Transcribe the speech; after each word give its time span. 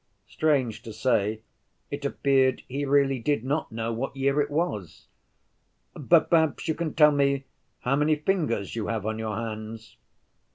Strange 0.27 0.81
to 0.81 0.91
say, 0.91 1.41
it 1.91 2.03
appeared 2.03 2.63
he 2.67 2.85
really 2.85 3.19
did 3.19 3.43
not 3.43 3.71
know 3.71 3.93
what 3.93 4.15
year 4.15 4.41
it 4.41 4.49
was. 4.49 5.05
"But 5.93 6.27
perhaps 6.27 6.67
you 6.67 6.73
can 6.73 6.95
tell 6.95 7.11
me 7.11 7.45
how 7.81 7.97
many 7.97 8.15
fingers 8.15 8.75
you 8.75 8.87
have 8.87 9.05
on 9.05 9.19
your 9.19 9.35
hands?" 9.35 9.97